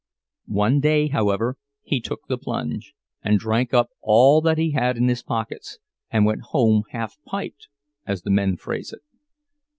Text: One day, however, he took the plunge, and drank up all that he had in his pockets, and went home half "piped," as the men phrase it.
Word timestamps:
One 0.47 0.79
day, 0.79 1.09
however, 1.09 1.57
he 1.83 2.01
took 2.01 2.21
the 2.27 2.39
plunge, 2.39 2.95
and 3.23 3.37
drank 3.37 3.71
up 3.71 3.91
all 4.01 4.41
that 4.41 4.57
he 4.57 4.71
had 4.71 4.97
in 4.97 5.07
his 5.07 5.21
pockets, 5.21 5.77
and 6.09 6.25
went 6.25 6.41
home 6.49 6.85
half 6.89 7.17
"piped," 7.27 7.67
as 8.07 8.23
the 8.23 8.31
men 8.31 8.57
phrase 8.57 8.91
it. 8.91 9.01